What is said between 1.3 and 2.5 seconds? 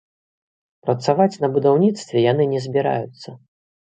на будаўніцтве яны